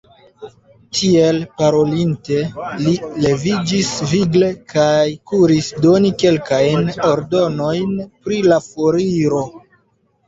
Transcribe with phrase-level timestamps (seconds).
[0.99, 2.39] Tiel parolinte,
[2.85, 2.93] li
[3.25, 9.49] leviĝis vigle, kaj kuris doni kelkajn ordonojn pri la foriro.